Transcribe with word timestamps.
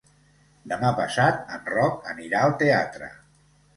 Demà 0.71 0.89
passat 0.99 1.53
en 1.57 1.69
Roc 1.75 2.09
anirà 2.15 2.41
al 2.47 2.57
teatre. 2.63 3.11